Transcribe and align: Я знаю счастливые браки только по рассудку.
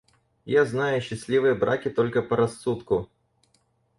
Я 0.45 0.65
знаю 0.65 0.99
счастливые 0.99 1.53
браки 1.53 1.87
только 1.91 2.23
по 2.23 2.35
рассудку. 2.35 3.07